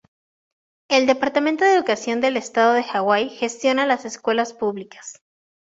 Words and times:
El 0.89 1.05
Departamento 1.05 1.63
de 1.63 1.75
Educación 1.75 2.21
del 2.21 2.35
Estado 2.35 2.73
de 2.73 2.81
Hawái 2.83 3.29
gestiona 3.29 3.85
las 3.85 4.03
escuelas 4.03 4.51
públicas. 4.51 5.21